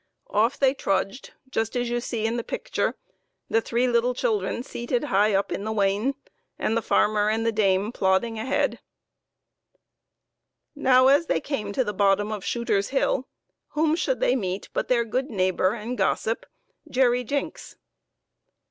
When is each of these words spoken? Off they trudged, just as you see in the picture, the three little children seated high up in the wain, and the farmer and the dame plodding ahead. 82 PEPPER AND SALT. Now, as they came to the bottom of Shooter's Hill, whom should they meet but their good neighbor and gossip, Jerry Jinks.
Off 0.31 0.57
they 0.57 0.73
trudged, 0.73 1.35
just 1.47 1.77
as 1.77 1.87
you 1.91 2.01
see 2.01 2.25
in 2.25 2.35
the 2.35 2.43
picture, 2.43 2.95
the 3.51 3.61
three 3.61 3.87
little 3.87 4.15
children 4.15 4.63
seated 4.63 5.03
high 5.03 5.31
up 5.35 5.51
in 5.51 5.63
the 5.63 5.71
wain, 5.71 6.15
and 6.57 6.75
the 6.75 6.81
farmer 6.81 7.29
and 7.29 7.45
the 7.45 7.51
dame 7.51 7.91
plodding 7.91 8.39
ahead. 8.39 8.79
82 8.79 8.79
PEPPER 8.79 8.81
AND 10.77 10.83
SALT. 10.83 10.83
Now, 10.83 11.07
as 11.09 11.25
they 11.27 11.39
came 11.39 11.71
to 11.71 11.83
the 11.83 11.93
bottom 11.93 12.31
of 12.31 12.43
Shooter's 12.43 12.87
Hill, 12.89 13.27
whom 13.67 13.95
should 13.95 14.19
they 14.21 14.35
meet 14.35 14.69
but 14.73 14.87
their 14.87 15.05
good 15.05 15.29
neighbor 15.29 15.75
and 15.75 15.95
gossip, 15.95 16.47
Jerry 16.89 17.23
Jinks. 17.23 17.75